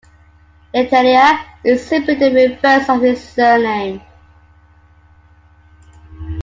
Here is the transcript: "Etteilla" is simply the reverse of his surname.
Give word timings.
"Etteilla" 0.73 1.45
is 1.63 1.85
simply 1.85 2.15
the 2.15 2.31
reverse 2.33 2.89
of 2.89 3.03
his 3.03 3.23
surname. 3.23 4.01